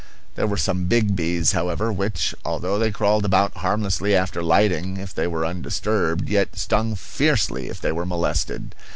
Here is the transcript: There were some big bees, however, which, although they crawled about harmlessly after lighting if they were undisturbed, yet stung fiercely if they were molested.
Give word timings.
There 0.33 0.47
were 0.47 0.57
some 0.57 0.85
big 0.85 1.15
bees, 1.15 1.51
however, 1.51 1.93
which, 1.93 2.33
although 2.43 2.79
they 2.79 2.89
crawled 2.89 3.23
about 3.23 3.57
harmlessly 3.57 4.15
after 4.15 4.41
lighting 4.41 4.97
if 4.97 5.13
they 5.13 5.27
were 5.27 5.45
undisturbed, 5.45 6.27
yet 6.27 6.57
stung 6.57 6.95
fiercely 6.95 7.69
if 7.69 7.79
they 7.79 7.91
were 7.91 8.07
molested. 8.07 8.73